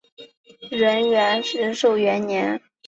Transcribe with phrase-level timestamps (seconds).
[0.71, 2.59] 仁寿元年。